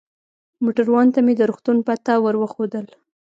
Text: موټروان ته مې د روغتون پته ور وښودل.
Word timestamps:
موټروان 0.63 1.07
ته 1.13 1.19
مې 1.25 1.33
د 1.37 1.41
روغتون 1.49 1.77
پته 1.87 2.13
ور 2.23 2.35
وښودل. 2.39 2.85